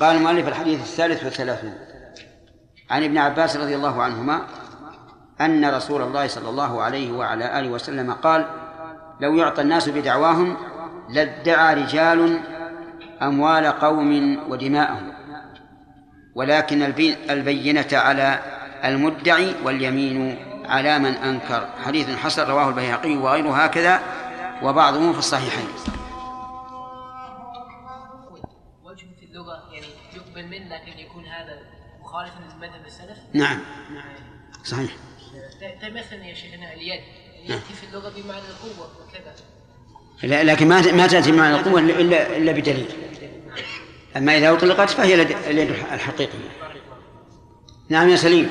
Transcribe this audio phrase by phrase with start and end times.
[0.00, 1.74] قال المؤلف الحديث الثالث والثلاثون.
[2.90, 4.42] عن ابن عباس رضي الله عنهما
[5.40, 8.46] أن رسول الله صلى الله عليه وعلى آله وسلم قال
[9.20, 10.56] لو يعطى الناس بدعواهم
[11.08, 12.40] لادعى رجال
[13.22, 15.12] أموال قوم ودماءهم
[16.34, 16.82] ولكن
[17.30, 18.38] البينة على
[18.84, 20.38] المدعي واليمين
[20.68, 21.68] على من أنكر.
[21.84, 24.00] حديث حسن رواه البيهقي وغيره هكذا
[24.62, 25.68] وبعضهم في الصحيحين
[28.84, 31.58] وجه في اللغة يعني يقبل منه لكن يكون هذا
[32.10, 33.58] مخالفا لمذهب السلف نعم.
[34.64, 34.96] صحيح.
[35.82, 37.00] طيب مثلا يا شيخنا اليد.
[37.44, 39.34] اليد في اللغة بمعنى القوة وكذا.
[40.22, 42.88] لا لكن ما ما تأتي بمعنى القوة إلا إلا بدليل.
[44.16, 45.14] أما إذا أطلقت فهي
[45.50, 46.48] اليد الحقيقية.
[47.88, 48.50] نعم يا سليم.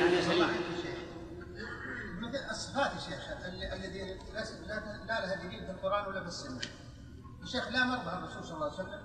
[2.50, 3.30] الصفات يا شيخ
[3.72, 4.18] الذي
[5.06, 6.60] لا لها دليل في القرآن ولا في السنة؟
[7.42, 9.02] الشيخ لا مر بها الرسول صلى الله عليه وسلم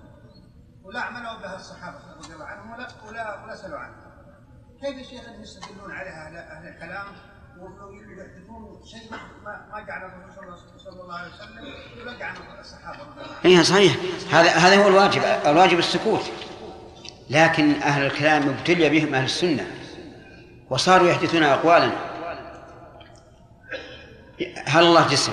[0.84, 4.05] ولا عملوا بها الصحابة رضي الله عنهم ولا ولا ولا سألوا عنها
[4.80, 6.28] كيف يا شيخ يستدلون عليها
[6.58, 7.06] أهل الكلام؟
[7.60, 9.18] ويحدثون شيء ما
[9.72, 12.98] ما جعل الرسول صلى الله عليه وسلم ولا جعل الصحابة.
[13.44, 13.96] اي صحيح.
[14.30, 15.22] هذا هذا هو الواجب.
[15.22, 16.20] الواجب السكوت.
[17.30, 19.66] لكن أهل الكلام ابتلي بهم أهل السنة.
[20.70, 21.90] وصاروا يحدثون اقوالا.
[24.66, 25.32] هل الله جسم؟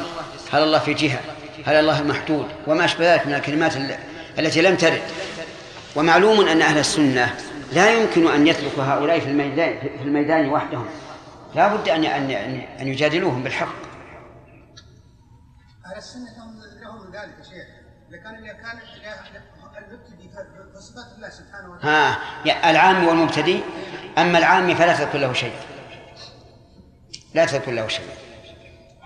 [0.51, 1.19] هل الله في جهة؟
[1.65, 3.73] هل الله محدود؟ وما أشبه ذلك من الكلمات
[4.39, 5.01] التي لم ترد.
[5.95, 7.35] ومعلوم أن أهل السنة
[7.73, 10.85] لا يمكن أن يترك هؤلاء في الميدان في الميدان وحدهم.
[11.55, 12.31] لا بد ان ان
[12.81, 13.75] ان يجادلوهم بالحق.
[15.85, 16.23] أهل السنة
[16.83, 17.67] لهم ذلك شيخ.
[18.09, 18.79] لكان كان
[19.83, 20.29] المبتدي
[20.73, 22.17] في صفات الله سبحانه وتعالى.
[22.45, 23.59] ها العام والمبتدي
[24.17, 25.53] أما العام فلا تذكر له شيء.
[27.33, 28.05] لا تذكر له شيء.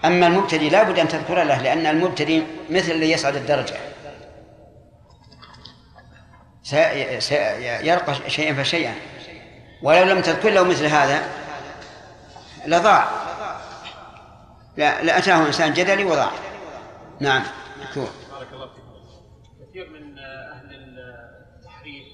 [0.06, 3.76] أما المبتدي لا بد أن تذكر له لأن المبتدي مثل اللي يصعد الدرجة.
[7.20, 8.96] سيرقى شيئا فشيئا.
[9.82, 11.30] ولو لم تذكر له مثل هذا
[12.66, 13.08] لضاع.
[14.78, 16.32] لا لأتاه إنسان جدلي وضاع.
[17.20, 17.44] نعم
[17.82, 18.10] دكتور.
[18.32, 22.08] بارك الله فيكم كثير من أهل التحريف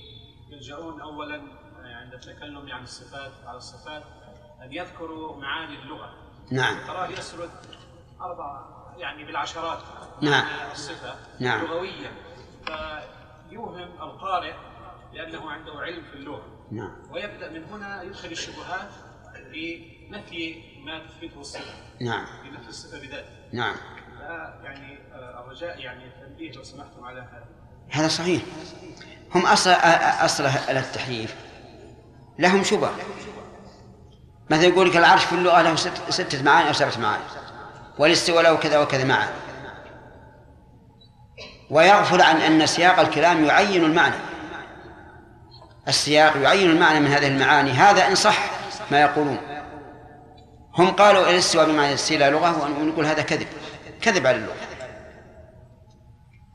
[0.49, 1.41] يلجؤون أولا
[1.83, 4.03] عند التكلم عن الصفات على الصفات
[4.63, 6.13] أن يذكروا معاني اللغة.
[6.51, 6.77] نعم.
[6.87, 7.51] تراه يسرد
[8.21, 8.61] أربع
[8.97, 9.79] يعني بالعشرات
[10.21, 10.45] نعم.
[10.71, 11.61] الصفة نعم.
[11.61, 12.11] لغويا.
[13.53, 14.53] فيوهم القارئ
[15.13, 16.43] لأنه عنده علم في اللغة.
[16.71, 16.91] نعم.
[17.11, 18.89] ويبدأ من هنا يدخل الشبهات
[19.51, 21.73] في نفي ما تثبته الصفة.
[22.01, 22.25] نعم.
[22.25, 23.75] في نفي الصفة بذاته نعم.
[24.63, 27.45] يعني آه، الرجاء يعني التنبيه لو سمحتم على هذا.
[27.89, 28.41] هذا صحيح.
[29.35, 29.69] هم أصل
[30.25, 31.35] أصل التحريف.
[32.39, 32.91] لهم شبه
[34.49, 37.23] مثلا يقول لك العرش في اللغة له ست ستة معاني أو سبعة معاني.
[37.97, 39.42] والاستواء له كذا وكذا معاني.
[41.69, 44.15] ويغفل عن أن سياق الكلام يعين المعنى.
[45.87, 47.71] السياق يعين المعنى من هذه المعاني.
[47.71, 48.37] هذا إن صح
[48.91, 49.37] ما يقولون.
[50.77, 53.47] هم قالوا الاستواء بمعنى الاستيلاء لغة ونقول هذا كذب.
[54.01, 54.55] كذب على اللغة.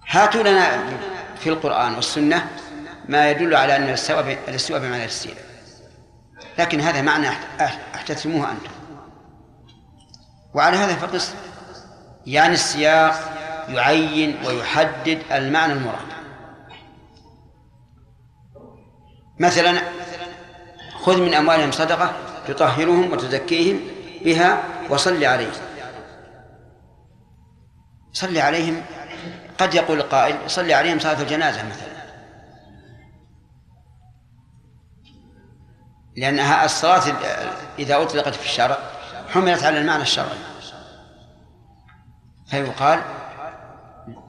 [0.08, 0.84] هاتوا لنا
[1.40, 2.46] في القرآن والسنة
[3.08, 3.82] ما يدل على أن
[4.48, 5.44] الاستواء بمعنى الاستيلاء
[6.58, 7.28] لكن هذا معنى
[7.94, 8.70] احتسموه أنتم.
[10.54, 11.34] وعلى هذا فقس.
[12.26, 13.37] يعني السياق
[13.68, 16.08] يعين ويحدد المعنى المراد.
[19.38, 19.80] مثلا
[20.94, 22.12] خذ من أموالهم صدقة
[22.48, 23.80] تطهرهم وتزكيهم
[24.24, 25.52] بها وصل عليهم.
[28.12, 28.82] صل عليهم
[29.58, 31.98] قد يقول القائل صل عليهم صلاة الجنازة مثلا.
[36.16, 37.02] لأنها الصلاة
[37.78, 38.78] إذا أطلقت في الشرع
[39.28, 40.38] حملت على المعنى الشرعي.
[42.50, 43.02] فيقال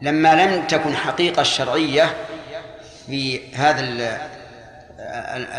[0.01, 2.15] لما لم تكن حقيقة الشرعية
[3.05, 3.81] في هذا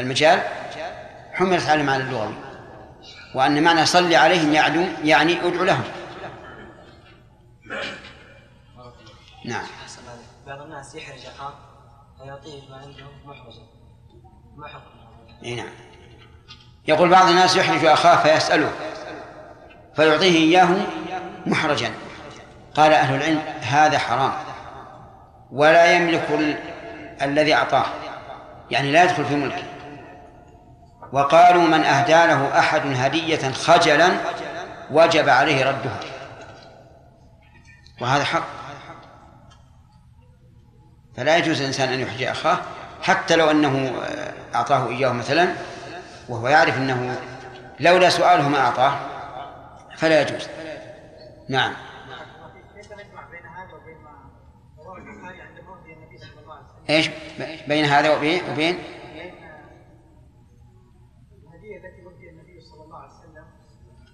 [0.01, 0.41] المجال
[1.33, 2.35] حملت على المعنى اللغوي
[3.35, 5.85] وأن معنى صلي عليهم يعدو يعني أدعو لهم.
[9.45, 9.67] نعم.
[10.47, 11.55] بعض الناس يحرج أخاه
[12.19, 13.63] فيعطيه ما عنده محرجا
[14.69, 15.73] حكم؟ إي نعم.
[16.89, 18.73] يقول بعض الناس يحرج أخاه فيسأله
[19.97, 20.87] فيعطيه إياه
[21.47, 21.93] محرجا.
[22.75, 24.33] قال أهل العلم هذا حرام
[25.51, 26.57] ولا يملك ال...
[27.23, 27.85] الذي أعطاه
[28.71, 29.63] يعني لا يدخل في ملكه.
[31.13, 34.11] وقالوا من أهدى له أحد هدية خجلا
[34.91, 36.01] وجب عليه ردها.
[38.01, 38.45] وهذا حق.
[41.17, 42.59] فلا يجوز الإنسان أن يحرج أخاه
[43.03, 43.93] حتى لو أنه
[44.55, 45.49] أعطاه إياه مثلا
[46.29, 47.17] وهو يعرف أنه
[47.81, 48.93] لولا سؤاله ما أعطاه
[49.97, 50.49] فلا يجوز.
[51.49, 51.73] نعم.
[56.91, 57.11] إيش؟
[57.69, 58.79] بين هذا وبين وبين؟
[61.43, 63.45] الهديه التي وفي النبي صلى الله عليه وسلم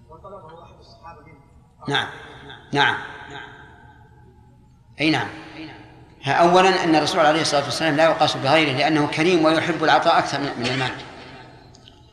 [0.09, 1.21] وطلبه احد الصحابه
[1.87, 2.07] نعم.
[2.73, 2.95] نعم.
[3.31, 3.47] نعم
[5.01, 5.27] أي نعم.
[6.27, 10.65] اولا أن الرسول عليه الصلاة والسلام لا يقاس بغيره لأنه كريم ويحب العطاء أكثر من
[10.65, 10.91] المال.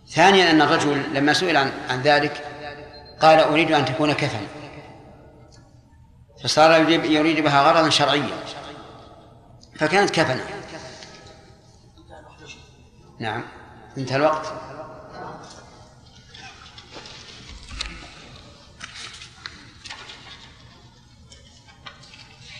[0.08, 2.44] ثانيا أن الرجل لما سئل عن عن ذلك
[3.20, 4.46] قال أريد أن تكون كفن.
[6.44, 8.36] فصار يريد بها غرضا شرعيا.
[9.78, 10.44] فكانت كفنا
[13.18, 13.44] نعم.
[13.98, 14.52] انتهى الوقت.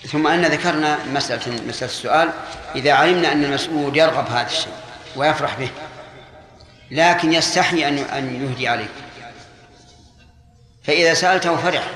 [0.07, 2.33] ثم أن ذكرنا مسألة مسألة السؤال
[2.75, 4.73] إذا علمنا أن المسؤول يرغب هذا الشيء
[5.17, 5.71] ويفرح به
[6.91, 8.89] لكن يستحي أن أن يهدي عليه.
[10.85, 11.91] فإذا سألته فرح.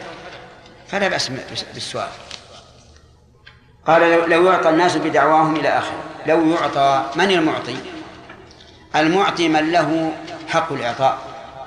[0.88, 1.30] فلا بأس
[1.74, 2.08] بالسؤال.
[3.88, 6.02] قال لو, يعطى الناس بدعواهم إلى آخره.
[6.26, 7.76] لو يعطى من المعطي؟
[8.96, 10.12] المعطي من له
[10.48, 11.18] حق الإعطاء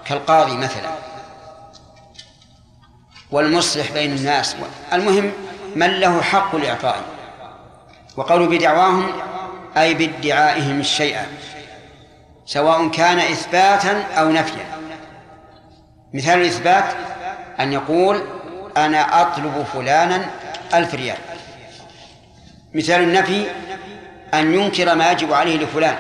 [0.06, 0.90] كالقاضي مثلا.
[3.32, 4.56] والمصلح بين الناس.
[4.94, 5.32] المهم
[5.76, 7.02] من له حق الإعطاء.
[8.18, 9.12] وقالوا بدعواهم
[9.78, 11.18] أي بادعائهم الشيء
[12.46, 14.66] سواء كان إثباتا أو نفيا.
[16.14, 16.86] مثال الإثبات
[17.60, 18.24] أن يقول
[18.78, 20.26] أنا أطلب فلانا
[20.74, 21.31] ألف ريال.
[22.74, 23.46] مثال النفي
[24.34, 25.96] أن ينكر ما يجب عليه لفلان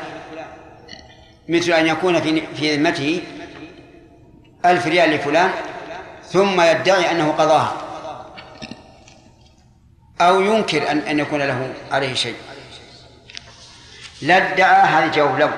[1.49, 3.21] مثل أن يكون في في ذمته
[4.65, 5.49] ألف ريال لفلان
[6.23, 7.73] ثم يدعي أنه قضاها
[10.21, 12.35] أو ينكر أن أن يكون له عليه شيء.
[14.21, 14.55] لا
[15.07, 15.49] جواب لو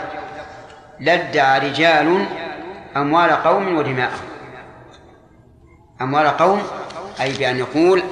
[1.00, 2.26] لا ادعى رجال
[2.98, 4.26] أموال قوم ودماءهم
[6.02, 6.64] أموال قوم
[7.22, 8.04] أي بأن يقول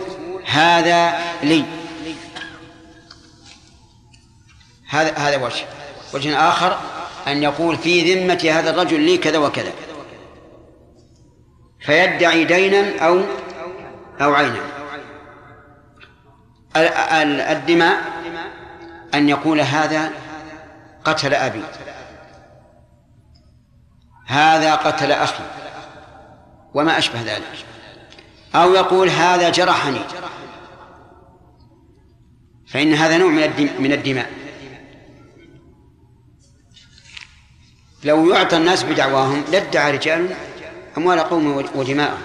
[0.45, 1.13] هذا
[1.43, 1.80] لي.
[4.91, 5.65] هذا هذا وجه.
[6.13, 6.77] وجه آخر
[7.27, 9.71] أن يقول في ذمة هذا الرجل لي كذا وكذا.
[11.79, 13.21] فيدعي دينا أو
[14.21, 14.59] أو عينا.
[16.75, 18.01] ال- ال- الدماء
[19.13, 20.11] أن يقول هذا
[21.03, 21.63] قتل أبي.
[24.27, 25.43] هذا قتل أخي.
[26.73, 27.65] وما أشبه ذلك.
[28.55, 30.01] أو يقول هذا جرحني.
[32.67, 33.29] فإن هذا نوع
[33.79, 34.40] من الدماء.
[38.03, 40.27] لو يعطى الناس بدعواهم لادعى رجال
[40.97, 42.21] أموال قوم ودماءهم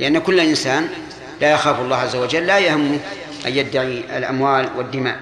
[0.00, 0.88] لأن كل إنسان
[1.40, 2.98] لا يخاف الله عز وجل لا يهمه
[3.46, 5.20] أن يدعي الأموال والدماء.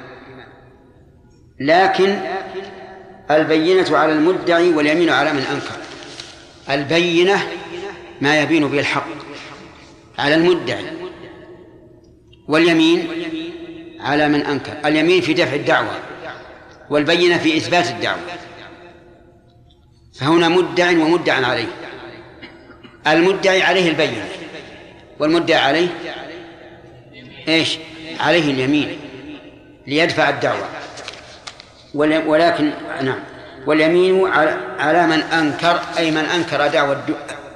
[1.61, 2.19] لكن
[3.31, 5.77] البينة على المدعي واليمين على من أنكر.
[6.71, 7.49] البينة
[8.21, 9.07] ما يبين به الحق
[10.19, 10.85] على المدعي
[12.49, 13.09] واليمين
[14.01, 14.73] على من أنكر.
[14.85, 15.99] اليمين في دفع الدعوة.
[16.93, 18.21] والبينة في إثبات الدعوة.
[20.21, 21.69] فهنا مدع ومدع عليه.
[23.07, 24.29] المدعي عليه البينة.
[25.19, 25.89] والمدعي عليه
[27.49, 27.79] إيش؟
[28.21, 28.99] عليه اليمين.
[29.87, 30.69] ليدفع الدعوة.
[31.95, 32.73] ول- ولكن
[33.03, 33.19] نعم.
[33.67, 34.27] واليمين
[34.79, 37.03] على من أنكر أي من أنكر دعوة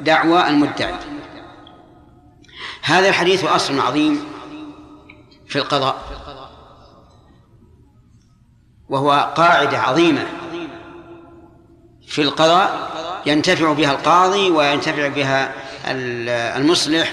[0.00, 0.94] دعوى المدعي.
[2.82, 4.24] هذا الحديث أصل عظيم
[5.48, 6.25] في القضاء.
[8.88, 10.26] وهو قاعدة عظيمة.
[12.08, 12.90] في القضاء
[13.26, 15.52] ينتفع بها القاضي وينتفع بها
[15.87, 17.12] ال- المصلح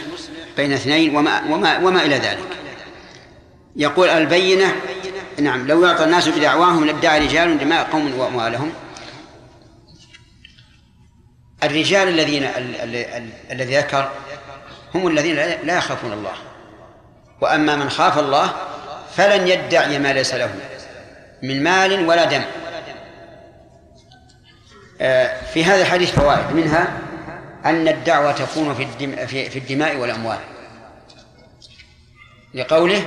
[0.58, 2.48] بين اثنين وما وما وما إلى ذلك.
[3.76, 4.76] يقول البينة
[5.40, 8.74] نعم لو يعطى الناس بدعواهم لادعى رجال دماء قوم وأموالهم
[11.64, 14.12] الرجال الذين ال- ال- ال- الذي ذكر
[14.96, 16.34] هم الذين لا يخافون الله.
[17.42, 18.54] وأما من خاف الله
[19.16, 20.56] فلن يدعي ما ليس له.
[21.44, 22.42] من مال ولا دم.
[25.02, 26.56] آه، في هذا الحديث فوائد.
[26.56, 27.00] منها
[27.66, 30.40] أن الدعوة تكون في الدم في الدماء والأموال.
[32.54, 33.06] لقوله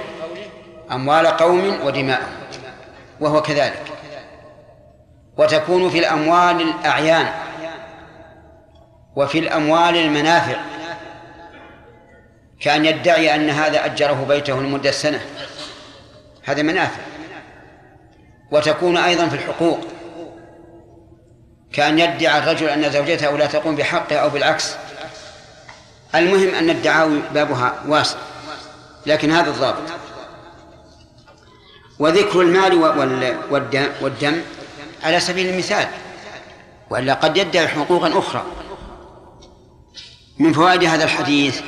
[0.91, 2.37] أموال قوم ودماءهم
[3.21, 3.83] وهو كذلك.
[5.37, 7.29] وتكون في الأموال الأعيان
[9.17, 10.57] وفي الأموال المنافع.
[12.61, 15.21] كأن يدعي أن هذا أجره بيته لمدة سنة
[16.45, 17.16] هذا منافع.
[18.51, 19.81] وتكون أيضا في الحقوق.
[21.73, 24.75] كأن يدعي الرجل أن زوجته لا تقوم بحقه أو بالعكس.
[26.15, 28.17] المهم أن الدعاوي بابها واسع
[29.07, 29.83] لكن هذا الضابط.
[31.99, 34.41] وذكر المال وال- والدم, والدم
[35.05, 35.87] على سبيل المثال
[36.91, 38.43] وإلا قد يدعي حقوقا أخرى.
[40.39, 41.61] من فوائد هذا الحديث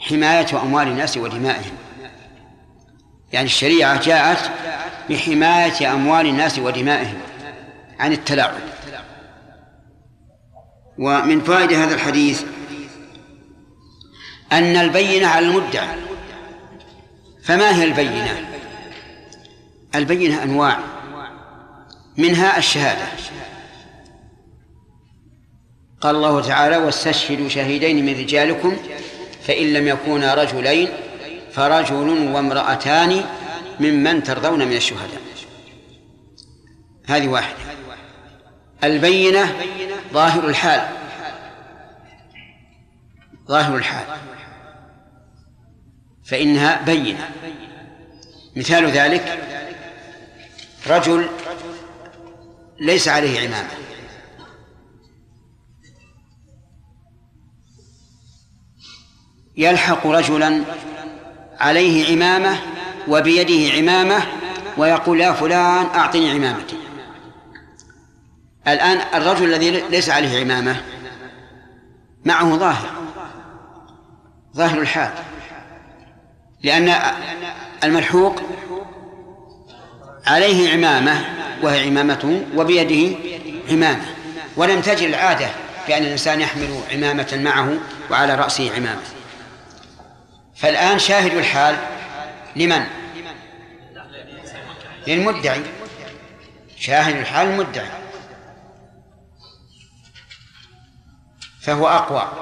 [0.00, 1.76] حماية أموال الناس ودمائهم.
[3.32, 4.50] يعني الشريعة جاءت
[5.10, 7.18] بحماية أموال الناس ودمائهم
[7.98, 8.60] عن التلاعب.
[10.98, 12.44] ومن فائدة هذا الحديث
[14.52, 15.88] أن البينة على المدعى.
[17.44, 18.48] فما هي البينة؟
[19.94, 20.78] البينة أنواع
[22.16, 23.06] منها الشهادة.
[26.00, 28.76] قال الله تعالى واستشهدوا شهيدين من رجالكم
[29.46, 30.88] فإن لم يكونا رجلين
[31.52, 33.24] فرجل وامرأتان
[33.80, 35.22] ممن ترضون من الشهداء.
[37.06, 37.56] هذه واحدة.
[38.84, 39.56] البينة
[40.12, 40.96] ظاهر الحال.
[43.48, 44.18] ظاهر الحال.
[46.24, 47.30] فإنها بينة.
[48.56, 49.42] مثال ذلك
[50.86, 51.28] رجل
[52.80, 53.70] ليس عليه عمامة.
[59.56, 60.64] يلحق رجلا
[61.60, 62.58] عليه عمامة
[63.08, 64.22] وبيده عمامة
[64.76, 66.76] ويقول يا فلان أعطني عمامتي.
[68.68, 70.82] الآن الرجل الذي ليس عليه عمامة
[72.24, 72.90] معه ظاهر
[74.56, 75.10] ظاهر الحال
[76.62, 76.94] لأن
[77.84, 78.42] الملحوق
[80.26, 81.24] عليه عمامة
[81.62, 83.16] وهي عمامته وبيده
[83.70, 84.04] عمامة.
[84.56, 85.48] ولم تجد العادة
[85.88, 87.74] بأن الإنسان يحمل عمامة معه
[88.10, 89.15] وعلى رأسه عمامة.
[90.56, 91.76] فالآن شاهد الحال.
[92.56, 92.84] لمن؟
[95.06, 95.62] للمدعي.
[96.78, 97.88] شاهد الحال المدعي.
[101.60, 102.32] فهو أقوى.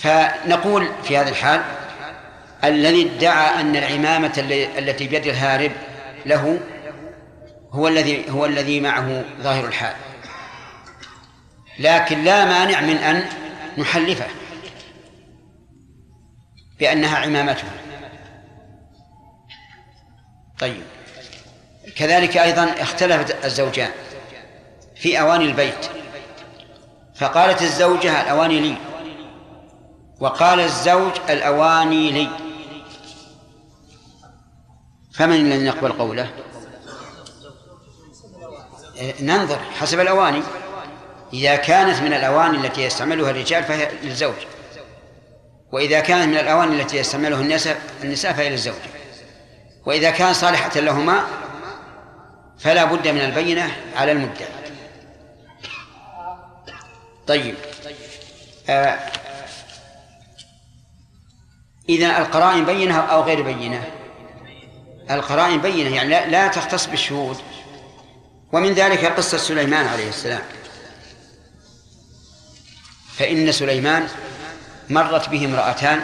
[0.00, 1.64] فنقول في هذا الحال
[2.64, 4.32] الذي ادعى أن العمامة
[4.78, 5.72] التي بيد الهارب
[6.26, 6.60] له
[7.72, 9.94] هو الذي هو الذي معه ظاهر الحال.
[11.78, 13.28] لكن لا مانع من أن
[13.78, 14.26] نحلفه.
[16.78, 17.68] بأنها عمامته.
[20.58, 20.82] طيب.
[21.96, 23.90] كذلك أيضا اختلفت الزوجان
[24.96, 25.86] في أواني البيت.
[27.14, 28.76] فقالت الزوجة الأواني لي.
[30.20, 32.28] وقال الزوج الأواني لي.
[35.12, 36.30] فمن الذي يقبل قوله؟
[39.20, 40.42] ننظر حسب الأواني.
[41.32, 44.34] إذا كانت من الأواني التي يستعملها الرجال فهي للزوج.
[45.76, 48.74] وإذا كانت من الأواني التي يستعملها النساء النساء فهي للزوج
[49.86, 51.26] وإذا كان صالحة لهما
[52.58, 54.46] فلا بد من البينة على المدعي
[57.26, 57.54] طيب.
[58.68, 58.98] آه
[61.88, 63.84] إذا القرائن بينة أو غير بينة؟
[65.10, 67.36] القرائن بينة يعني لا, لا تختص بالشهود.
[68.52, 70.42] ومن ذلك قصة سليمان عليه السلام.
[73.16, 74.08] فإن سليمان
[74.90, 76.00] مرت به امرأتان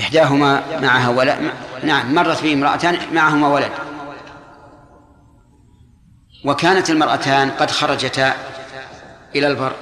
[0.00, 1.52] إحداهما معها ولد
[1.84, 3.72] نعم مرت به امرأتان معهما ولد.
[6.44, 8.34] وكانت المرأتان قد خرجتا
[9.36, 9.72] إلى البر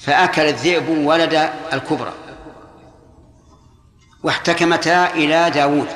[0.00, 2.12] فأكل الذئب ولد الكبرى
[4.22, 5.88] واحتكمتا إلى داود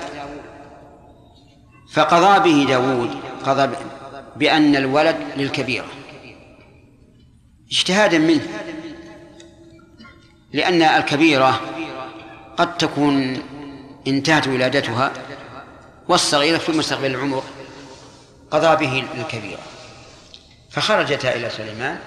[1.93, 3.11] فقضى به داود
[3.47, 3.77] قضى
[4.37, 5.87] بأن الولد للكبيرة.
[7.71, 8.47] اجتهادا منه.
[10.53, 11.61] لأن الكبيرة
[12.57, 13.43] قد تكون
[14.07, 15.13] انتهت ولادتها
[16.09, 17.43] والصغيرة في مستقبل العمر
[18.51, 19.61] قضى به للكبيرة
[20.71, 21.99] فخرجتا إلى سليمان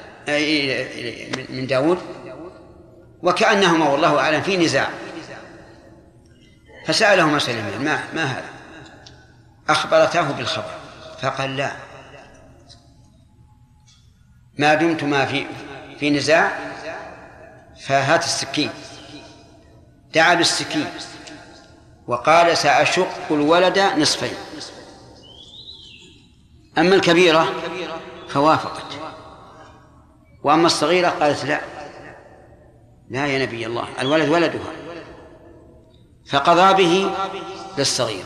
[1.50, 2.00] من داود
[3.24, 4.90] وكأنهما والله أعلم في نزاع.
[6.88, 8.50] فسألهما سليمان ما ما هذا؟
[9.70, 10.72] أخبرتاه بالخبر.
[11.22, 11.72] فقال لا.
[14.58, 15.46] ما دمتما في
[16.00, 16.75] في نزاع؟
[17.82, 18.70] فهات السكين.
[20.14, 20.86] دعا بالسكين
[22.08, 24.34] وقال سأشق الولد نصفين.
[26.78, 27.54] أما الكبيرة
[28.28, 29.00] فوافقت.
[30.44, 31.62] وأما الصغيرة قالت لا.
[33.10, 34.72] لا يا نبي الله الولد ولدها.
[36.30, 37.12] فقضى به
[37.78, 38.26] للصغيرة.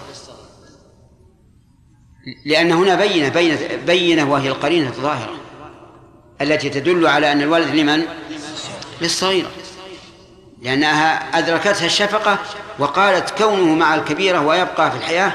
[2.46, 5.36] لأن هنا بينة بينة بينة وهي القرينة الظاهرة
[6.42, 8.04] التي تدل على أن الولد لمن؟
[9.02, 9.52] للصغيرة
[10.62, 12.40] لأنها أدركتها الشفقة
[12.80, 15.32] وقالت كونه مع الكبيرة ويبقى في الحياة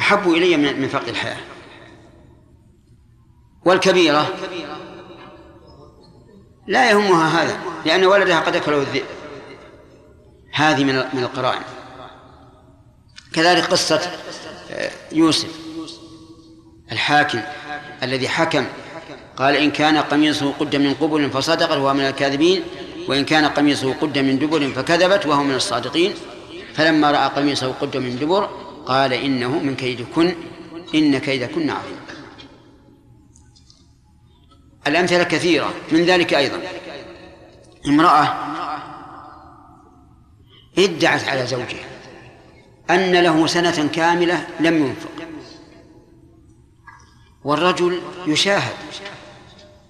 [0.00, 1.36] أحب إلي من فقد الحياة.
[3.64, 4.34] والكبيرة
[6.66, 9.04] لا يهمها هذا لأن ولدها قد أكله الذئب.
[10.52, 11.62] هذه من من القرائن.
[13.32, 14.00] كذلك قصة
[14.70, 15.48] آه، يوسف
[16.92, 17.40] الحاكم
[18.02, 18.66] الذي حكم
[19.36, 22.62] قال إن كان قميصه قد من قبل فصدق وهو من الكاذبين
[23.08, 26.14] وإن كان قميصه قد من دبر فكذبت وهو من الصادقين.
[26.74, 28.44] فلما رأى قميصه قد من دبر
[28.86, 30.34] قال إنه من كيدكن
[30.94, 31.96] إن كيدكن عظيم.
[34.86, 36.60] الأمثلة كثيرة من ذلك أيضا.
[37.86, 38.36] امرأة
[40.78, 41.88] ادعت على زوجها
[42.90, 45.10] أن له سنة كاملة لم ينفق.
[47.44, 48.76] والرجل يشاهد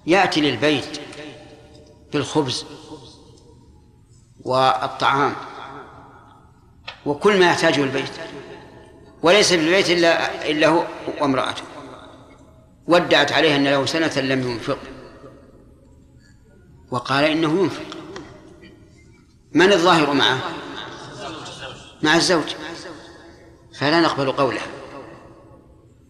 [0.07, 0.99] يأتي للبيت
[2.13, 2.65] بالخبز
[4.45, 5.33] والطعام.
[7.05, 8.11] وكل ما يحتاجه البيت.
[9.23, 10.83] وليس في البيت إلا إلا هو
[11.21, 11.63] وامرأته.
[12.87, 14.77] ودعت عليه أن له سنة لم ينفق.
[16.91, 17.97] وقال إنه ينفق.
[19.53, 20.39] من الظاهر معه؟
[22.03, 22.55] مع الزوج.
[23.79, 24.61] فلا نقبل قوله.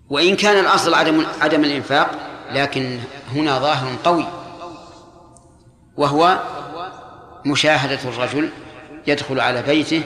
[0.10, 2.12] وإن كان الأصل عدم عدم الإنفاق
[2.51, 3.00] لكن
[3.32, 4.27] هنا ظاهر قوي.
[5.98, 6.39] وهو
[7.45, 8.49] مشاهدة الرجل
[9.07, 10.03] يدخل على بيته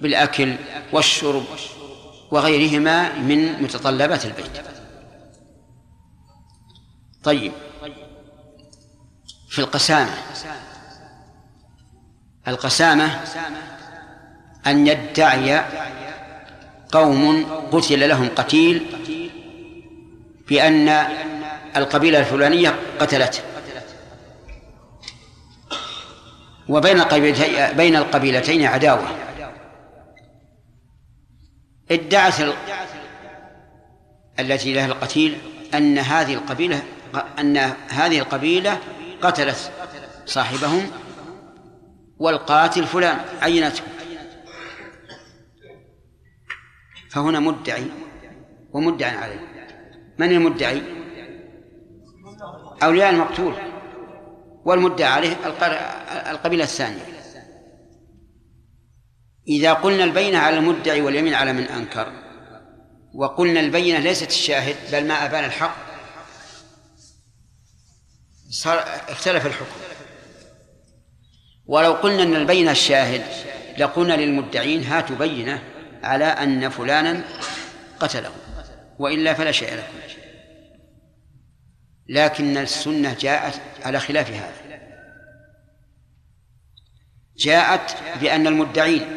[0.00, 0.54] بالأكل
[0.92, 1.44] والشرب
[2.30, 4.60] وغيرهما من متطلبات البيت.
[7.24, 7.52] طيب.
[9.48, 10.14] في القسامة
[12.48, 13.20] القسامة
[14.66, 15.64] أن يدعي
[16.92, 18.86] قوم قتل لهم قتيل
[20.48, 20.88] بأن
[21.76, 23.49] القبيلة الفلانية قتلته.
[26.70, 27.04] وبين
[27.76, 29.08] بين القبيلتين عداوة.
[31.90, 32.34] ادعت
[34.40, 35.38] التي لها القتيل
[35.74, 36.82] أن هذه القبيلة
[37.38, 37.56] أن
[37.88, 38.78] هذه القبيلة
[39.22, 39.72] قتلت
[40.26, 40.90] صاحبهم
[42.18, 43.18] والقاتل فلان.
[43.42, 43.82] عينته
[47.10, 47.86] فهنا مدعي
[48.72, 49.40] ومدعى عليه.
[50.18, 50.82] من المدعي؟
[52.82, 53.54] أولياء المقتول.
[54.64, 55.36] والمدعى عليه
[56.30, 57.02] القبيلة الثانية.
[59.48, 62.12] إذا قلنا البينة على المدعي واليمين على من أنكر
[63.14, 65.76] وقلنا البينة ليست الشاهد بل ما أبان الحق
[68.50, 69.80] صار اختلف الحكم.
[71.66, 73.24] ولو قلنا أن البينة الشاهد
[73.78, 75.62] لقلنا للمدعين هاتوا بينة
[76.02, 77.24] على أن فلانا
[78.00, 78.32] قتله
[78.98, 80.19] وإلا فلا شيء لكم.
[82.10, 84.80] لكن السنة جاءت على خلاف هذا.
[87.36, 89.16] جاءت بأن المدعين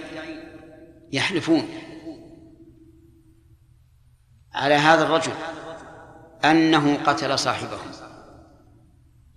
[1.11, 1.67] يحلفون
[4.53, 5.31] على هذا الرجل
[6.45, 7.79] أنه قتل صاحبه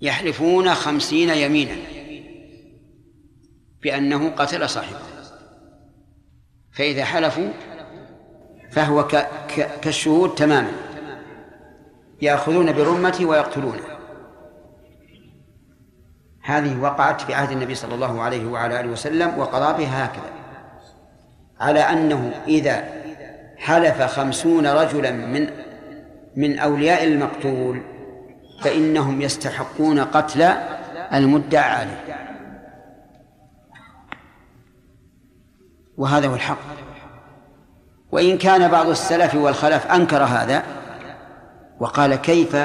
[0.01, 1.77] يحلفون خمسين يمينا
[3.83, 5.01] بأنه قتل صاحبه
[6.73, 7.53] فإذا حلفوا
[8.73, 9.07] فهو
[9.83, 10.86] كالشهود تماما.
[12.23, 13.83] يأخذون برمته ويقتلونه
[16.43, 20.33] هذه وقعت في عهد النبي صلى الله عليه وعلى آله وسلم وقضى بها هكذا.
[21.61, 22.85] على أنه إذا
[23.57, 25.51] حلف خمسون رجلا من
[26.37, 27.83] من أولياء المقتول
[28.63, 30.43] فإنهم يستحقون قتل
[31.13, 32.05] المدعى عليه.
[35.97, 36.59] وهذا هو الحق.
[38.13, 40.76] وإن كان بعض السلف والخلف أنكر هذا
[41.81, 42.57] وقال كيف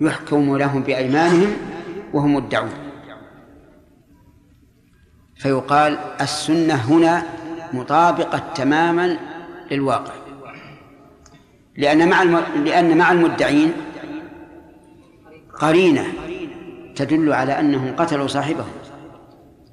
[0.00, 1.56] يحكم لهم بأيمانهم
[2.12, 2.70] وهم مدعون
[5.36, 7.22] فيقال السنة هنا
[7.72, 9.18] مطابقة تماما
[9.70, 10.12] للواقع
[11.76, 12.22] لأن مع.
[12.56, 13.72] لأن مع المدعين
[15.58, 16.06] قرينة
[16.96, 18.72] تدل على أنهم قتلوا صاحبهم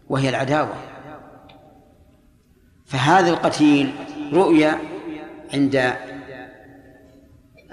[0.10, 0.74] وهي العداوة
[2.86, 3.94] فهذا القتيل
[4.34, 4.78] رؤيا
[5.54, 5.94] عند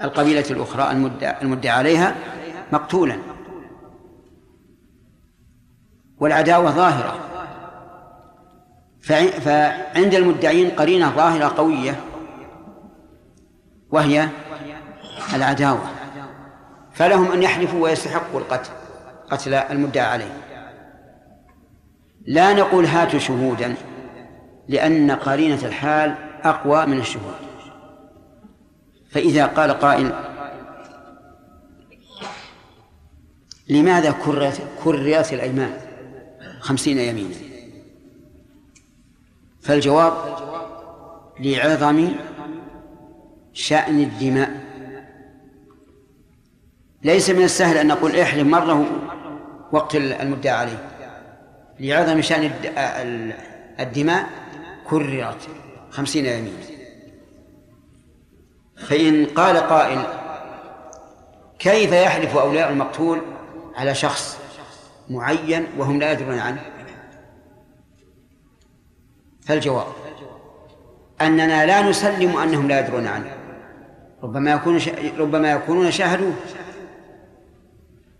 [0.01, 2.15] القبيلة الأخرى المدعى, المدعى عليها
[2.71, 3.17] مقتولا.
[6.17, 7.19] والعداوة ظاهرة.
[9.39, 11.99] فعند المدعين قرينة ظاهرة قوية.
[13.91, 14.29] وهي
[15.33, 15.89] العداوة.
[16.93, 18.69] فلهم أن يحلفوا ويستحقوا القتل
[19.31, 20.37] قتل المدعى عليه.
[22.27, 23.75] لا نقول هاتوا شهودا
[24.67, 27.35] لأن قرينة الحال أقوى من الشهود.
[29.15, 30.13] فإذا قال قائل
[33.69, 35.77] لماذا كررت كررت الأيمان
[36.59, 37.35] خمسين يمينا؟
[39.61, 40.13] فالجواب
[41.39, 42.11] لعظم
[43.53, 44.65] شأن الدماء.
[47.03, 48.85] ليس من السهل أن نقول احلم مرة
[49.71, 50.89] وقت المدعى عليه.
[51.79, 52.51] لعظم شأن
[53.79, 54.29] الدماء
[54.89, 55.47] كررت
[55.91, 56.74] خمسين يمين
[58.77, 60.03] فإن قال قائل
[61.59, 63.21] كيف يحلف أولياء المقتول
[63.75, 64.37] على شخص
[65.09, 66.61] معين وهم لا يدرون عنه؟
[69.45, 69.87] فالجواب
[71.21, 73.31] أننا لا نسلم أنهم لا يدرون عنه.
[74.23, 74.79] ربما يكون
[75.19, 76.33] ربما يكونون شاهدوه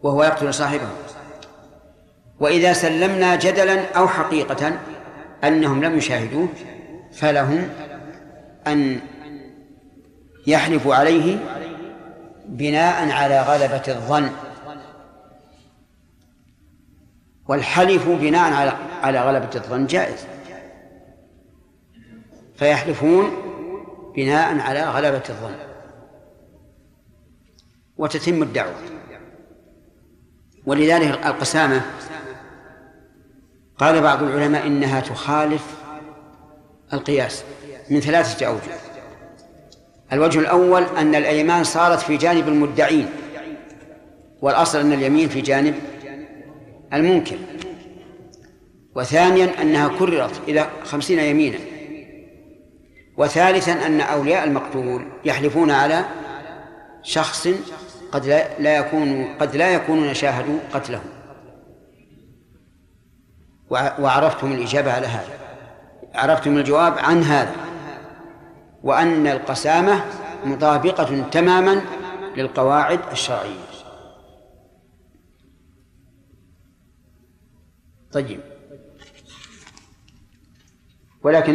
[0.02, 0.90] وهو يقتل صاحبه.
[2.40, 4.80] وإذا سلمنا جدلا أو حقيقة
[5.44, 6.48] أنهم لم يشاهدوه
[7.14, 7.70] فلهم
[8.68, 9.00] أن
[10.48, 11.38] يحلفوا عليه
[12.46, 14.30] بناء على غلبة الظن.
[17.48, 20.26] والحلف بناء على على غلبة الظن جائز.
[22.56, 23.32] فيحلفون
[24.16, 25.56] بناء على غلبة الظن.
[27.98, 28.76] وتتم الدعوة.
[30.66, 31.82] ولذلك القسامة
[33.78, 35.76] قال بعض العلماء إنها تخالف
[36.94, 37.44] القياس
[37.90, 38.85] من ثلاثة أوجه.
[40.14, 43.10] الوجه الأول أن الأيمان صارت في جانب المدعين
[44.42, 45.76] والأصل أن اليمين في جانب
[46.94, 47.38] المنكر.
[48.96, 51.58] وثانيا أنها كررت إلى خمسين يمينا.
[53.18, 56.06] وثالثا أن أولياء المقتول يحلفون على
[57.04, 57.48] شخص
[58.12, 61.02] قد لا, لا يكون قد لا يكونون شاهدوا قتله
[63.70, 65.30] وعرفتم الإجابة على هذا.
[66.16, 67.56] عرفتم الجواب عن هذا.
[68.86, 70.06] وأن القسامة
[70.46, 71.82] مطابقة تماما
[72.38, 73.66] للقواعد الشرعية.
[78.12, 78.40] طيب.
[81.24, 81.54] ولكن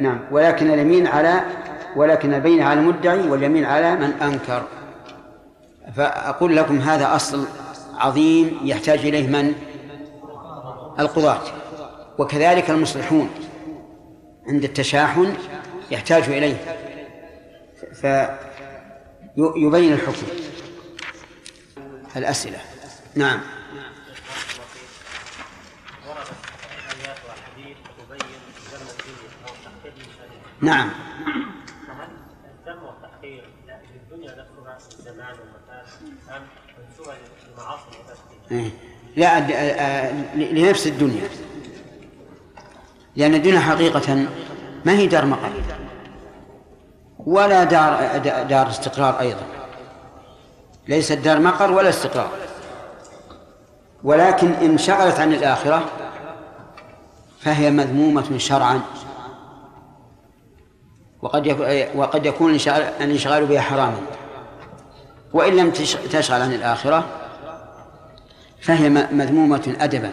[0.00, 0.20] نعم.
[0.30, 1.40] ولكن اليمين على
[1.96, 4.62] ولكن البين على المدعي واليمين على من أنكر.
[5.96, 7.46] فأقول لكم هذا أصل
[7.94, 9.54] عظيم يحتاج إليه من؟
[10.98, 11.40] القضاة.
[12.18, 13.30] وكذلك المصلحون
[14.48, 15.34] عند التشاحن
[15.90, 16.56] يحتاج إليه.
[19.36, 20.26] فيبين الحكم.
[22.16, 22.58] الأسئلة.
[23.14, 23.40] نعم.
[30.60, 30.90] نعم.
[31.86, 32.08] فهل
[33.94, 35.84] للدنيا نفسها الزمان والمكان
[36.30, 36.42] ام
[37.48, 37.90] للمعاصي.
[39.16, 39.40] لا
[40.34, 41.28] لنفس الدنيا.
[43.16, 44.26] لأن الدنيا حقيقة
[44.84, 45.52] ما هي دار مقام
[47.18, 49.42] ولا دار دار استقرار أيضا.
[50.88, 52.30] ليست دار مقر ولا استقرار.
[54.04, 55.84] ولكن إن شغلت عن الآخرة
[57.40, 58.80] فهي مذمومة شرعا.
[61.22, 61.48] وقد
[61.94, 62.54] وقد يكون
[63.00, 64.00] الانشغال بها حراما.
[65.32, 65.70] وإن لم
[66.12, 67.04] تشغل عن الآخرة
[68.60, 70.12] فهي مذمومة أدبا.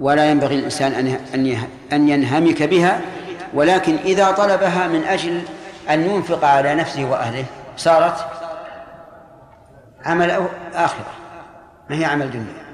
[0.00, 0.92] ولا ينبغي الإنسان
[1.34, 3.00] أن أن ينهمك بها
[3.54, 5.42] ولكن إذا طلبها من أجل
[5.90, 7.44] أن ينفق على نفسه وأهله
[7.76, 8.26] صارت
[10.04, 11.14] عمل آخرة.
[11.90, 12.70] ما هي عمل دنيا؟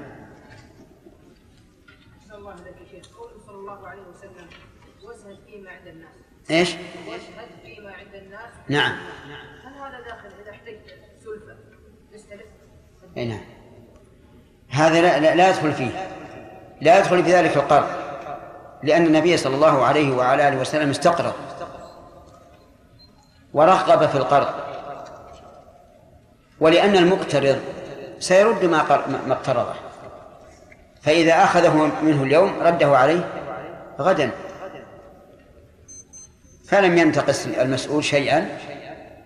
[2.27, 4.47] صلى الله عليه وسلم
[5.03, 6.09] وزهد فيما عند الناس.
[6.51, 6.75] إيش؟
[7.07, 8.49] واشهد فيما عند الناس.
[8.69, 8.97] نعم.
[9.65, 11.55] هل هذا داخل إذا احتجت سلفة؟
[12.15, 12.45] نستلف؟
[13.17, 13.41] اي نعم.
[14.69, 16.09] هذا لا, لا, لا يدخل فيه.
[16.81, 18.06] لا يدخل في ذلك القرض.
[18.83, 21.33] لأن النبي صلى الله عليه وعلى آله وسلم استقرض
[23.53, 24.47] ورغب في القرض.
[26.59, 27.59] ولأن المقترض
[28.19, 29.73] سيرد ما ما اقترضه.
[31.01, 33.29] فإذا أخذه منه اليوم رده عليه
[33.99, 34.31] غدا.
[36.67, 38.57] فلم ينتقص المسؤول شيئا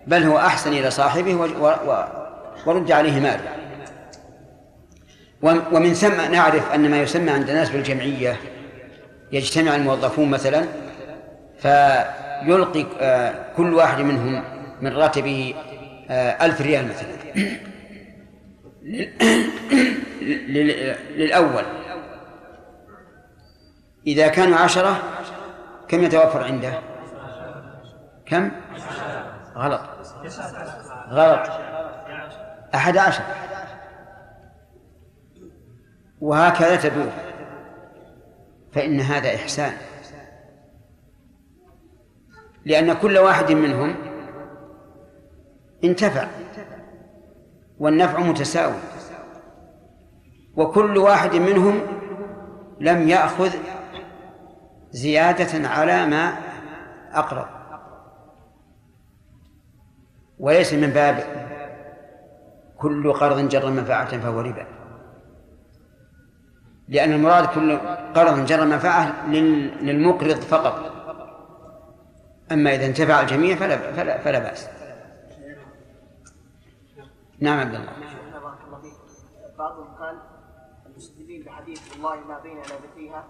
[0.06, 1.34] بل هو أحسن إلى صاحبه
[2.66, 3.56] ورد عليه ماله
[5.42, 8.36] ومن ثم نعرف أن ما يسمى عند الناس بالجمعية
[9.32, 10.66] يجتمع الموظفون مثلا
[11.58, 14.44] فيلقي آه، كل واحد منهم
[14.80, 15.54] من راتبه
[16.10, 17.12] آه، ألف ريال مثلا.
[21.16, 21.64] للأول.
[24.06, 25.02] إذا كانوا عشرة
[25.88, 26.72] كم يتوفر عنده؟
[28.26, 28.50] كم؟
[29.56, 29.80] غلط.
[31.08, 31.50] غلط.
[32.74, 33.22] أحد عشر.
[36.20, 37.31] وهكذا تدور.
[38.72, 39.72] فإن هذا إحسان.
[42.64, 43.94] لأن كل واحد منهم
[45.84, 46.28] انتفع
[47.78, 48.80] والنفع متساوي
[50.56, 51.80] وكل واحد منهم
[52.80, 53.50] لم يأخذ
[54.90, 56.34] زيادة على ما
[57.12, 57.46] أقرض
[60.38, 61.24] وليس من باب
[62.78, 64.81] كل قرض جر منفعة فهو ربا.
[66.92, 67.78] لأن المراد كل
[68.16, 69.26] قرض جر منفعة
[69.86, 70.92] للمقرض فقط.
[72.52, 74.68] أما إذا انتفع الجميع فلا فلا, فلا بأس.
[77.40, 77.92] نعم عبد الله.
[79.58, 80.16] بعضهم قال
[80.86, 83.24] المستدلين بحديث والله ما بين لابتيها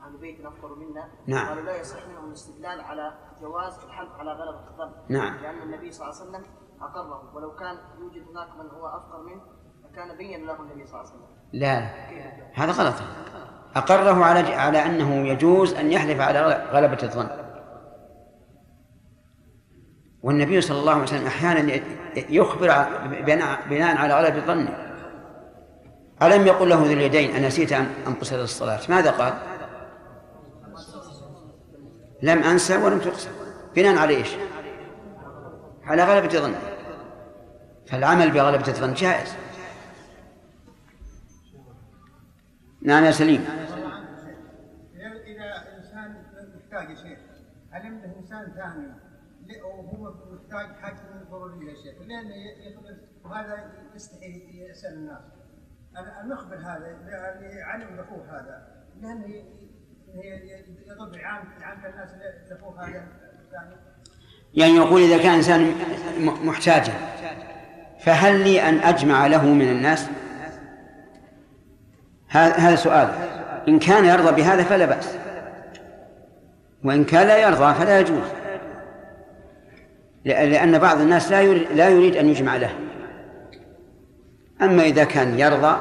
[0.00, 1.08] عن بيت افطر منا.
[1.26, 1.48] نعم.
[1.48, 4.92] قالوا لا يصح منهم الاستدلال على جواز الحلف على غلبة الظن.
[5.08, 5.36] نعم.
[5.36, 6.44] لأن النبي صلى الله عليه وسلم
[6.80, 7.34] أقره.
[7.34, 9.42] ولو كان يوجد هناك من هو أفقر منه
[9.84, 11.37] فكان بين له النبي صلى الله عليه وسلم.
[11.52, 11.86] لا.
[12.54, 12.94] هذا غلط.
[13.76, 17.28] أقره على على أنه يجوز أن يحلف على غلبة الظن.
[20.22, 21.80] والنبي صلى الله عليه وسلم أحيانا
[22.16, 22.86] يخبر
[23.70, 24.88] بناء على غلبة ظنه
[26.22, 29.34] ألم يقل له ذو اليدين أنسيت أن قصرت الصلاة؟ ماذا قال؟
[32.22, 33.30] لم أنسى ولم تقصر
[33.76, 34.28] بناء على إيش؟
[35.84, 36.60] على غلبة ظنه
[37.86, 39.34] فالعمل بغلبة الظن جائز.
[42.82, 43.44] نعم يا سليم.
[45.26, 46.14] إذا إنسان
[46.56, 47.18] محتاج شيء
[47.72, 48.92] عنده إنسان ثاني؟
[49.64, 50.96] وهو محتاج حاجة
[51.30, 52.26] ضرورية شيء لأن
[52.72, 55.22] يخبر وهذا يستحي يسأل الناس.
[55.96, 59.26] هذا اللي علم لاخوه هذا لأنه
[60.86, 62.10] يضر عام عام الناس
[62.50, 63.08] لاخوه هذا.
[64.54, 65.74] يعني يقول إذا كان إنسان
[66.46, 66.92] محتاجا
[68.00, 70.08] فهل لي أن أجمع له من الناس؟
[72.28, 73.08] هذا سؤال.
[73.68, 75.18] إن كان يرضى بهذا فلا بأس.
[76.84, 78.28] وإن كان لا يرضى فلا يجوز.
[80.24, 82.70] لأن بعض الناس لا يريد, لا يريد أن يجمع له.
[84.62, 85.76] أما إذا كان يرضى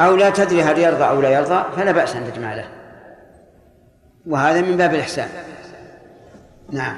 [0.00, 2.68] أو لا تدري هل يرضى أو لا يرضى فلا بأس أن تجمع له.
[4.26, 5.28] وهذا من باب الإحسان.
[6.70, 6.96] نعم.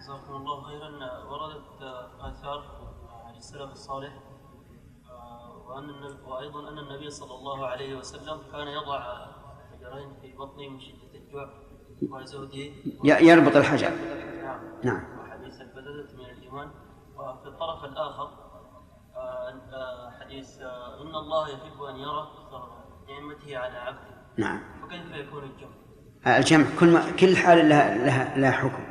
[0.00, 0.88] جزاكم الله خيرا.
[1.30, 1.82] وردت
[2.20, 2.62] آثار
[3.26, 4.12] عن السلف الصالح.
[6.38, 9.26] وأن وأيضا أن النبي صلى الله عليه وسلم كان يضع
[9.72, 11.48] حجرين في بطنه من شدة الجوع
[12.02, 12.70] وزوجه.
[13.04, 13.90] يربط الحجر.
[14.42, 14.60] نعم.
[14.82, 15.02] نعم.
[15.20, 16.70] وحديث البددة من الإيمان.
[17.16, 18.30] وفي الطرف الآخر
[20.20, 20.60] حديث
[21.00, 22.28] إن الله يحب أن يرى
[23.08, 24.16] نعمته على عبده.
[24.36, 24.60] نعم.
[24.82, 28.84] فكيف يكون الجمع؟ الجمع كل ما كل حال لها لها لها حكم.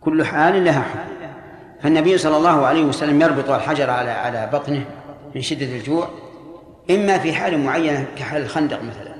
[0.00, 1.18] كل حال لها حكم.
[1.80, 5.07] فالنبي صلى الله عليه وسلم يربط الحجر على على بطنه.
[5.34, 6.08] من شدة الجوع
[6.90, 9.14] إما في حال معينة كحال الخندق مثلا.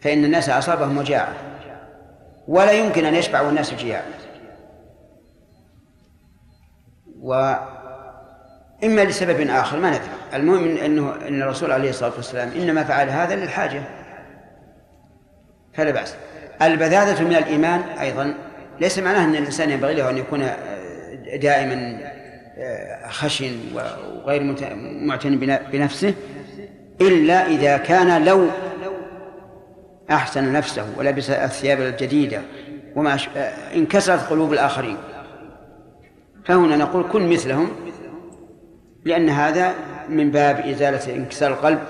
[0.00, 1.34] فإن الناس أصابهم مجاعة
[2.48, 4.04] ولا يمكن أن يشبع الناس جياعا
[7.20, 10.02] وإما لسبب آخر ما ندري.
[10.34, 13.82] المهم أنه أن الرسول عليه الصلاة والسلام إنما فعل هذا للحاجة.
[15.74, 16.16] فلا بأس.
[16.62, 18.34] البذاذة من الإيمان أيضا
[18.80, 20.40] ليس معناه أن الإنسان ينبغي له أن يكون
[21.40, 22.11] دائما
[23.08, 24.42] خشن وغير
[24.80, 25.38] معتن
[25.72, 26.14] بنفسه
[27.00, 28.48] إلا إذا كان لو
[30.10, 32.42] أحسن نفسه ولبس الثياب الجديدة
[32.96, 33.18] وما
[33.74, 34.96] انكسرت قلوب الآخرين.
[36.44, 37.70] فهنا نقول كن مثلهم
[39.04, 39.74] لأن هذا
[40.08, 41.80] من باب إزالة انكسار القلب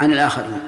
[0.00, 0.60] عن الآخرين.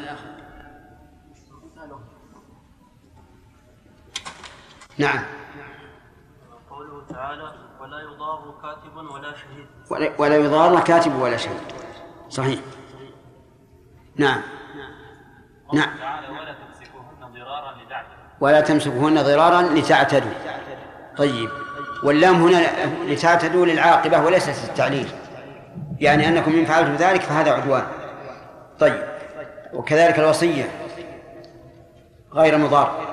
[4.98, 5.20] نعم.
[6.70, 7.59] قوله تعالى
[8.30, 9.66] يضار كاتب ولا شهيد.
[9.90, 11.60] ولا, ولا يضار كاتب ولا شهيد.
[12.28, 12.60] صحيح.
[14.16, 14.40] نعم.
[15.74, 15.90] نعم.
[16.30, 18.14] ولا تمسكوهن ضرارا لتعتدوا.
[18.40, 20.30] ولا تمسكوهن ضرارا لتعتدوا.
[21.16, 21.50] طيب.
[22.04, 22.66] واللام هنا
[23.04, 25.08] لتعتدوا للعاقبة وليست للتعليل.
[25.98, 27.86] يعني أنكم إن فعلتم ذلك فهذا عدوان.
[28.78, 29.08] طيب.
[29.72, 30.70] وكذلك الوصية.
[32.32, 33.10] غير مضار.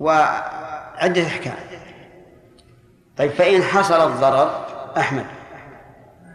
[0.00, 1.67] وعدة أحكام.
[3.18, 5.26] طيب فإن حصل الضرر أحمد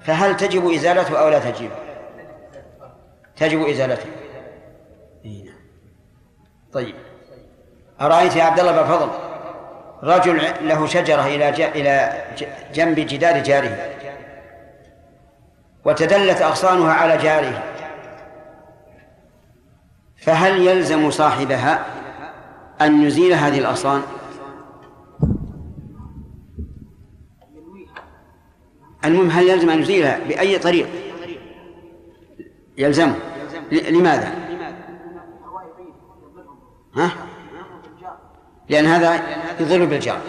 [0.04, 1.70] فهل تجب إزالته أو لا تجب؟
[3.36, 4.10] تجب إزالته.
[5.26, 5.56] إيه نعم.
[6.74, 6.96] طيب
[8.02, 9.10] أرأيت يا عبد الله بن فضل
[10.04, 12.24] رجل له شجرة إلى إلى
[12.74, 13.90] جنب جدار جاره
[15.86, 17.64] وتدلت أغصانها على جاره
[20.18, 21.86] فهل يلزم صاحبها
[22.82, 24.02] أن يزيل هذه الأغصان؟
[29.06, 30.88] المهم هل يلزم أن يزيلها بأي طريق؟
[32.78, 33.16] يلزمه.
[33.72, 34.32] لماذا؟
[36.96, 37.12] ها؟
[38.70, 39.22] لأن هذا
[39.60, 40.20] يضر بالجار.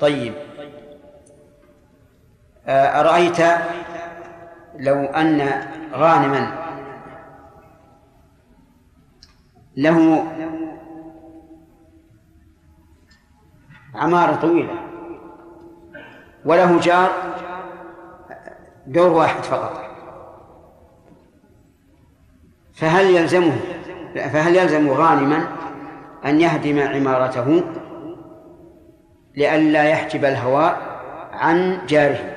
[0.00, 0.34] طيب.
[2.66, 3.38] آه، أرأيت
[4.78, 5.50] لو أن
[5.92, 6.60] غانما
[9.76, 10.26] له
[13.94, 14.74] عمارة طويلة
[16.44, 17.39] وله جار
[18.90, 19.90] دور واحد فقط.
[22.74, 23.56] فهل يلزمه
[24.14, 25.56] فهل يلزم غانما
[26.24, 27.62] أن يهدم عمارته
[29.36, 30.80] لئلا يحجب الهواء
[31.32, 32.36] عن جاره؟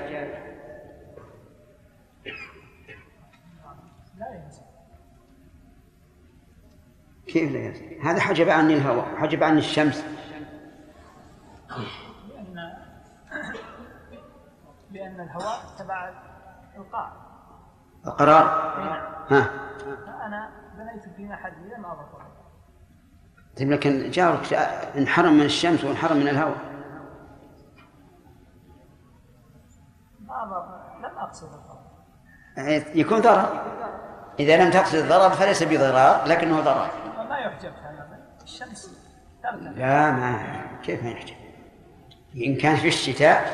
[7.28, 10.06] كيف لا يلزم؟ هذا حجب عني الهواء حجب عني الشمس.
[14.92, 16.33] بأن الهواء تبع
[16.78, 17.12] القاع.
[18.08, 19.50] القرار؟ نعم ها.
[20.06, 22.24] فأنا بنيت في محلي لم أضف
[23.58, 24.54] طيب لكن جارك
[24.98, 26.58] انحرم من الشمس وانحرم من الهواء.
[30.20, 33.62] ما لم أقصد الضرر يكون ضرر.
[34.40, 36.88] إذا لم تقصد الضرر فليس بضرار لكنه ضرر.
[37.30, 37.74] ما يحجب
[38.44, 39.00] الشمس
[39.60, 40.40] لا ما
[40.84, 41.36] كيف ما يحجب؟
[42.36, 43.52] إن كان في الشتاء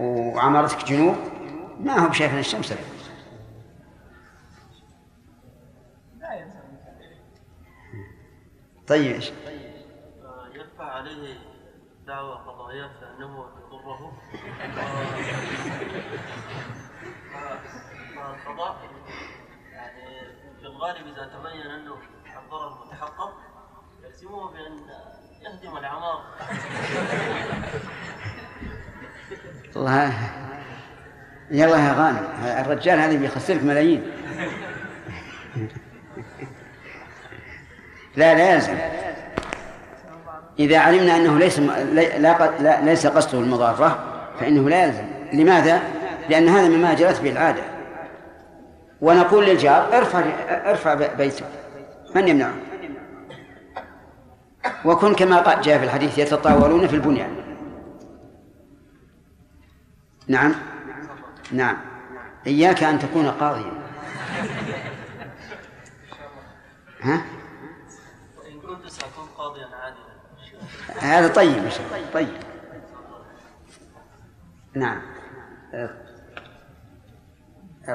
[0.00, 1.16] وعمرتك جنوب
[1.80, 2.72] ما هو بشايف الشمس.
[6.20, 6.46] لا
[8.86, 9.32] طيب إيش؟
[10.54, 11.38] يرفع عليه
[12.06, 14.12] دعوى قضائية فإنه يضره
[18.14, 18.76] فالقضاء
[19.72, 20.02] يعني
[20.60, 21.96] في الغالب إذا تبين أنه
[22.44, 23.32] الضرر متحقق
[24.04, 24.78] يلزمه بأن
[25.42, 26.24] يهدم العمار
[29.76, 30.45] الله
[31.50, 34.02] يلا يا غانم الرجال هذا بيخسرك ملايين.
[38.16, 38.74] لا لا يلزم.
[40.58, 43.98] إذا علمنا أنه ليس لا ليس قصده المضارة
[44.40, 45.04] فإنه لا يلزم.
[45.32, 45.82] لماذا؟
[46.28, 47.62] لأن هذا مما جرت به العادة.
[49.00, 51.44] ونقول للجار ارفع ارفع بيتك.
[52.14, 52.54] من يمنعه؟
[54.84, 57.30] وكن كما جاء في الحديث يتطاولون في البنيان.
[60.28, 60.54] نعم.
[61.52, 61.76] نعم.
[62.46, 63.72] إياك أن تكون قاضيا.
[67.00, 67.22] ها؟
[68.38, 70.06] وإن كنت سأكون قاضيا عادلا.
[71.00, 72.36] هذا طيب إن شاء الله طيب.
[74.74, 75.02] نعم.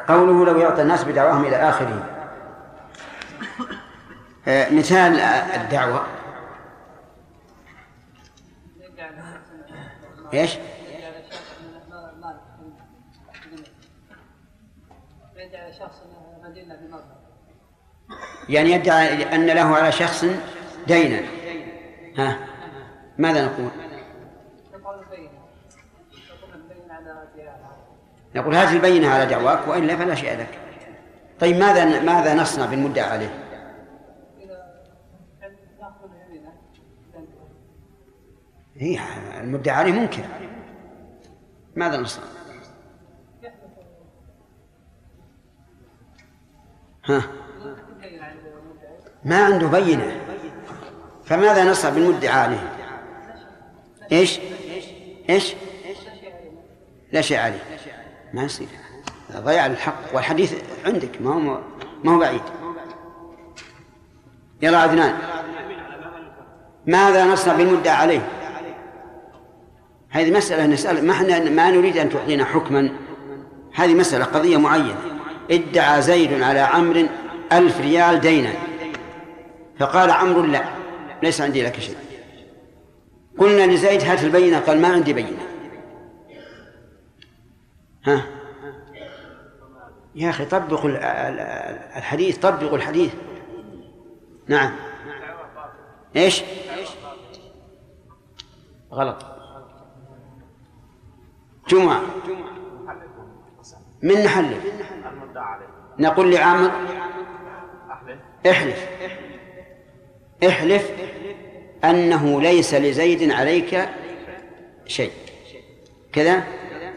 [0.07, 2.17] قوله لو يعطى الناس بدعواهم إلى آخره.
[4.47, 6.05] مثال الدعوة.
[10.33, 10.57] إيش؟
[15.51, 16.01] يدعي شخص
[18.49, 20.25] يعني يدعي أن له على شخص
[20.87, 21.21] دينا.
[22.17, 22.39] ها؟
[23.17, 23.69] ماذا نقول؟
[28.35, 30.59] نقول هذه البينة على دعواك وإلا فلا شيء لك.
[31.39, 33.43] طيب ماذا ماذا نصنع بالمدعى عليه؟
[38.75, 38.99] هي
[39.41, 40.23] المدعى عليه منكر.
[41.75, 42.40] ماذا نصنع؟
[47.05, 47.23] ها
[49.25, 50.21] ما عنده بينة
[51.25, 52.73] فماذا نصنع بالمدعى عليه؟
[54.11, 54.39] إيش؟
[55.29, 55.53] إيش؟
[57.11, 57.63] لا شيء عليه
[58.33, 58.67] ما يصير
[59.31, 60.53] ضياع الحق والحديث
[60.85, 61.61] عندك ما هو
[62.03, 62.41] ما هو بعيد
[64.61, 65.17] يلا عدنان
[66.87, 68.27] ماذا نصنع بالمدعى عليه؟
[70.09, 72.89] هذه مسألة نسأل ما إحنا ما نريد أن تعطينا حكما
[73.73, 75.10] هذه مسألة قضية معينة
[75.51, 77.07] ادعى زيد على عمرو
[77.51, 78.53] ألف ريال دينا.
[79.79, 80.63] فقال عمرو لا
[81.23, 81.95] ليس عندي لك شيء.
[83.37, 85.47] قلنا لزيد هات البينة قال ما عندي بينة.
[88.05, 88.25] ها؟
[90.15, 91.39] يا أخي طبقوا ال- ال-
[91.97, 93.13] الحديث طبقوا الحديث.
[94.47, 94.75] نعم.
[96.15, 96.43] إيش؟
[98.91, 99.25] غلط.
[101.69, 102.01] جمعة.
[104.03, 104.65] من نحلف
[105.99, 106.71] نقول لعامر.
[108.49, 108.89] احلف.
[110.47, 110.91] احلف
[111.83, 113.89] أنه ليس لزيد عليك
[114.85, 115.11] شيء.
[116.13, 116.43] كذا؟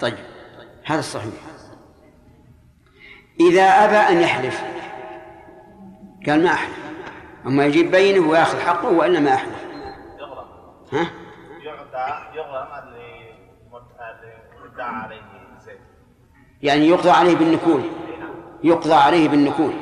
[0.01, 0.15] طيب.
[0.85, 1.33] هذا الصحيح.
[3.41, 4.65] إذا أبى أن يحلف
[6.27, 6.79] قال ما أحلف.
[7.47, 9.65] أما يجيب بينه ويأخذ حقه وإلا ما أحلف.
[10.19, 10.49] يغرم
[10.93, 11.11] ها؟
[11.65, 13.35] يعطى يغرم اللي
[14.75, 15.34] ادعى عليه.
[16.65, 17.81] يعني يقضى عليه بالنكول.
[18.65, 19.73] يقضى عليه بالنكول.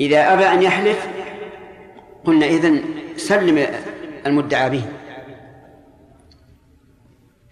[0.00, 1.08] إذا أبى أن يحلف
[2.24, 2.84] قلنا إذن
[3.16, 3.66] سلم
[4.26, 4.84] المدعى به.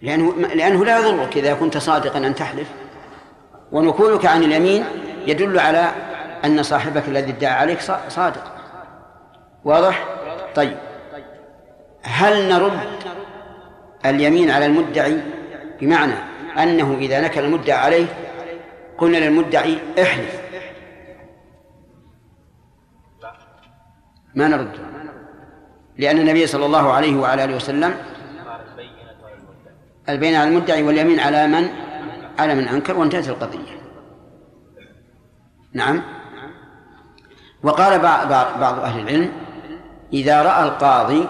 [0.02, 2.68] لأنه لأنه لا يضرك إذا كنت صادقا أن تحلف.
[3.72, 4.84] ونكولك عن اليمين
[5.26, 5.90] يدل على
[6.44, 8.52] أن صاحبك الذي ادعى عليك صا- صادق.
[9.64, 10.04] واضح؟
[10.54, 10.76] طيب.
[12.02, 12.80] هل نرد
[14.06, 15.20] اليمين على المدعي؟
[15.80, 16.14] بمعنى
[16.58, 18.06] أنه إذا نكل المدعى عليه
[18.98, 20.40] قلنا للمدعي احلف.
[24.34, 24.72] ما نرد.
[25.98, 27.94] لأن النبي صلى الله عليه وعلى آله وسلم
[30.08, 31.68] البين على المدعي واليمين على من؟
[32.38, 33.80] على من أنكر وانتهت القضية.
[35.72, 36.02] نعم.
[37.62, 39.32] وقال بعض أهل العلم
[40.12, 41.28] إذا رأى القاضي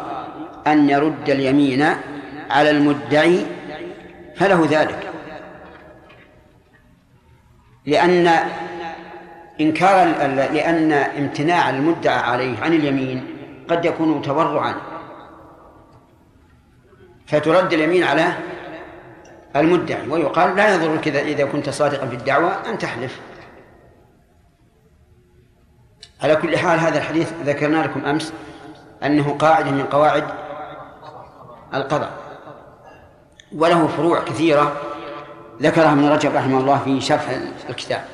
[0.67, 1.87] أن يرد اليمين
[2.51, 3.47] على المدعي
[4.37, 5.10] فله ذلك.
[7.87, 8.27] لأن
[9.61, 10.07] إنكار
[10.37, 13.37] لأن امتناع المدعى عليه عن اليمين
[13.71, 14.75] قد يكون تورعا
[17.27, 18.33] فترد اليمين على
[19.57, 23.21] المدعي ويقال لا يضرك إذا كنت صادقا في الدعوة أن تحلف.
[26.23, 28.33] على كل حال هذا الحديث ذكرنا لكم أمس
[29.03, 30.25] أنه قاعدة من قواعد
[31.75, 32.13] القضاء
[33.53, 34.90] وله فروع كثيرة
[35.63, 37.39] ذكرها ابن رجب رحمه الله في شرح
[37.69, 38.05] الكتاب.